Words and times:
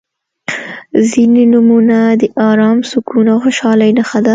•ځینې 1.09 1.43
نومونه 1.53 1.97
د 2.21 2.23
ارام، 2.49 2.77
سکون 2.91 3.25
او 3.33 3.37
خوشحالۍ 3.43 3.91
نښه 3.97 4.19
ده. 4.25 4.29